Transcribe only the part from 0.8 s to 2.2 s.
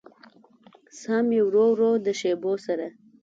ساه مې ورو ورو د